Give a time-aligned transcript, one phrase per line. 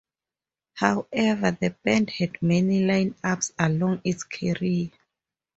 [0.73, 4.89] However, the band had many lineups along its career.